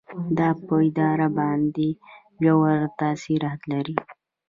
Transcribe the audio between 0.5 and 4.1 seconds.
په اداره باندې ژور تاثیرات لري.